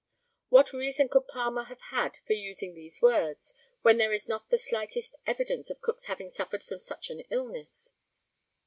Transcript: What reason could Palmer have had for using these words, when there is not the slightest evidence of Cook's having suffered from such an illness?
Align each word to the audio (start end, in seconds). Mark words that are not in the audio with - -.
What 0.49 0.73
reason 0.73 1.09
could 1.09 1.27
Palmer 1.27 1.65
have 1.65 1.79
had 1.91 2.17
for 2.25 2.33
using 2.33 2.73
these 2.73 3.03
words, 3.03 3.53
when 3.83 3.97
there 3.99 4.11
is 4.11 4.27
not 4.27 4.49
the 4.49 4.57
slightest 4.57 5.13
evidence 5.27 5.69
of 5.69 5.79
Cook's 5.81 6.05
having 6.05 6.31
suffered 6.31 6.63
from 6.63 6.79
such 6.79 7.11
an 7.11 7.19
illness? 7.29 7.93